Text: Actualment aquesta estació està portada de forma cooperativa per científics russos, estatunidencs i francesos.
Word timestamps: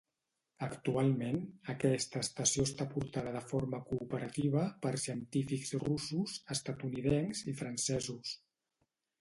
Actualment 0.67 1.35
aquesta 1.73 2.21
estació 2.25 2.65
està 2.69 2.87
portada 2.95 3.33
de 3.37 3.43
forma 3.51 3.81
cooperativa 3.91 4.63
per 4.87 4.95
científics 5.05 5.75
russos, 5.87 6.41
estatunidencs 6.57 7.47
i 7.55 7.59
francesos. 7.65 8.35